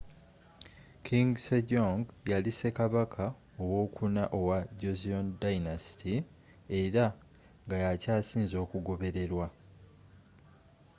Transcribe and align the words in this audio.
king 1.05 1.29
sejong 1.45 1.99
yali 2.31 2.51
ssekabaka 2.53 3.25
ow'okuna 3.63 4.23
owa 4.39 4.59
joseon 4.79 5.25
dynasty 5.43 6.13
era 6.81 7.05
nga 7.65 7.77
yakyasinze 7.85 8.55
okugoberere 8.63 9.23
lwa 9.31 9.47